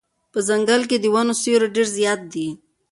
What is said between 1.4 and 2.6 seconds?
سیوری ډېر زیات دی.